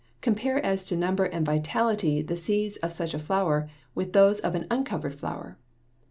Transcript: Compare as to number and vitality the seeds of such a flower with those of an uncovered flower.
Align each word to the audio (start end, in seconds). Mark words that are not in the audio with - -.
Compare 0.21 0.57
as 0.65 0.83
to 0.83 0.95
number 0.97 1.25
and 1.25 1.45
vitality 1.45 2.23
the 2.23 2.35
seeds 2.35 2.75
of 2.77 2.91
such 2.91 3.13
a 3.13 3.19
flower 3.19 3.69
with 3.93 4.13
those 4.13 4.39
of 4.39 4.55
an 4.55 4.65
uncovered 4.71 5.13
flower. 5.13 5.59